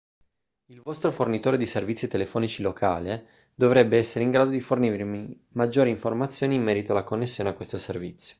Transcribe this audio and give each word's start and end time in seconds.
il 0.71 0.81
vostro 0.81 1.11
fornitore 1.11 1.59
di 1.59 1.67
servizi 1.67 2.07
telefonici 2.07 2.63
locale 2.63 3.51
dovrebbe 3.53 3.99
essere 3.99 4.23
in 4.23 4.31
grado 4.31 4.49
di 4.49 4.59
fornirvi 4.59 5.45
maggiori 5.49 5.91
informazioni 5.91 6.55
in 6.55 6.63
merito 6.63 6.91
alla 6.93 7.03
connessione 7.03 7.51
a 7.51 7.53
questo 7.53 7.77
servizio 7.77 8.29